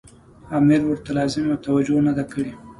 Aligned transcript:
امیر 0.57 0.81
ورته 0.85 1.09
لازمه 1.19 1.55
توجه 1.65 1.97
نه 2.07 2.13
ده 2.17 2.23
کړې. 2.31 2.51